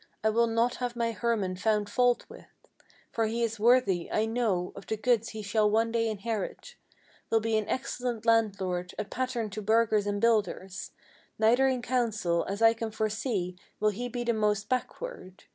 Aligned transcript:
I 0.23 0.31
will 0.31 0.47
not 0.47 0.77
have 0.77 0.95
my 0.95 1.11
Hermann 1.11 1.57
found 1.57 1.87
fault 1.87 2.25
with; 2.27 2.47
For 3.11 3.27
he 3.27 3.43
is 3.43 3.59
worthy, 3.59 4.11
I 4.11 4.25
know, 4.25 4.73
of 4.75 4.87
the 4.87 4.97
goods 4.97 5.29
he 5.29 5.43
shall 5.43 5.69
one 5.69 5.91
day 5.91 6.09
inherit; 6.09 6.73
Will 7.29 7.39
be 7.39 7.55
an 7.55 7.69
excellent 7.69 8.25
landlord, 8.25 8.95
a 8.97 9.05
pattern 9.05 9.51
to 9.51 9.61
burghers 9.61 10.07
and 10.07 10.19
builders; 10.19 10.89
Neither 11.37 11.67
in 11.67 11.83
council, 11.83 12.47
as 12.49 12.63
I 12.63 12.73
can 12.73 12.89
foresee, 12.89 13.55
will 13.79 13.91
he 13.91 14.09
be 14.09 14.23
the 14.23 14.33
most 14.33 14.69
backward. 14.69 15.43